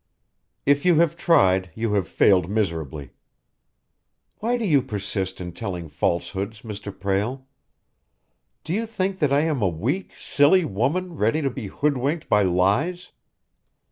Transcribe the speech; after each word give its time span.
"If 0.65 0.83
you 0.83 0.95
have 0.95 1.15
tried, 1.15 1.69
you 1.75 1.93
have 1.93 2.07
failed 2.07 2.49
miserably. 2.49 3.11
Why 4.39 4.57
do 4.57 4.65
you 4.65 4.81
persist 4.81 5.39
in 5.39 5.51
telling 5.51 5.89
falsehoods, 5.89 6.63
Mr. 6.63 6.91
Prale. 6.91 7.45
Do 8.63 8.73
you 8.73 8.87
think 8.87 9.19
that 9.19 9.31
I 9.31 9.41
am 9.41 9.61
a 9.61 9.69
weak, 9.69 10.13
silly 10.19 10.65
woman 10.65 11.13
ready 11.17 11.43
to 11.43 11.51
be 11.51 11.67
hoodwinked 11.67 12.29
by 12.29 12.41
lies?" 12.41 13.11